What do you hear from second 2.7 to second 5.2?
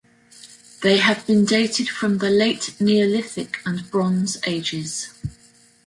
Neolithic and Bronze Ages.